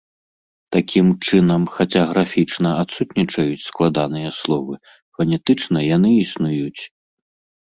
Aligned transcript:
Такім 0.75 1.07
чынам, 1.27 1.61
хаця 1.75 2.03
графічна 2.13 2.69
адсутнічаюць 2.85 3.65
складаныя 3.69 4.29
словы, 4.39 4.75
фанетычна 5.19 5.79
яны 5.95 6.11
існуюць. 6.27 6.81